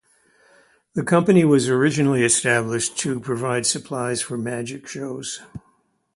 The 0.95 1.03
company 1.03 1.45
was 1.45 1.69
originally 1.69 2.23
established 2.23 2.97
to 3.01 3.19
provide 3.19 3.67
supplies 3.67 4.19
for 4.19 4.35
magic 4.35 4.87
shows. 4.87 5.41